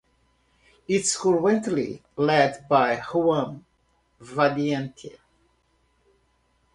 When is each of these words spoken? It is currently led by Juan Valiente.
It 0.87 1.01
is 1.01 1.15
currently 1.15 2.01
led 2.17 2.65
by 2.67 2.97
Juan 2.97 3.63
Valiente. 4.19 5.19